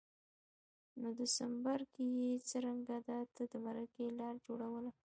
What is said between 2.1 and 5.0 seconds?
یې څرنګه ده ته د مرکې لار جوړوله